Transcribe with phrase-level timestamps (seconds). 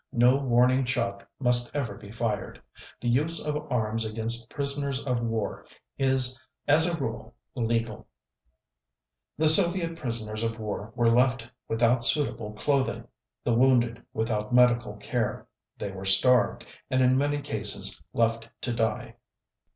[0.11, 2.59] No warning shot must ever be fired....
[3.01, 5.63] The use of arms against prisoners of war
[5.99, 8.07] is as a rule legal."
[9.37, 13.07] The Soviet prisoners of war were left without suitable clothing;
[13.43, 15.45] the wounded without medical care;
[15.77, 19.17] they were starved, and in many cases left to die.